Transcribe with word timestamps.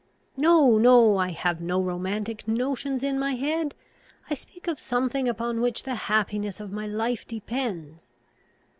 "No, 0.35 0.79
no: 0.79 1.17
I 1.19 1.29
have 1.29 1.61
no 1.61 1.79
romantic 1.79 2.47
notions 2.47 3.03
in 3.03 3.19
my 3.19 3.35
head. 3.35 3.75
I 4.31 4.33
speak 4.33 4.67
of 4.67 4.79
something 4.79 5.27
upon 5.29 5.61
which 5.61 5.83
the 5.83 5.93
happiness 6.09 6.59
of 6.59 6.71
my 6.71 6.87
life 6.87 7.27
depends." 7.27 8.09